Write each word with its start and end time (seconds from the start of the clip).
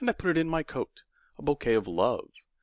put 0.17 0.25
it 0.29 0.35
in 0.37 0.49
my 0.49 0.63
coat,A 0.63 1.43
bouquet 1.43 1.75
of 1.75 1.87
Love! 1.87 2.31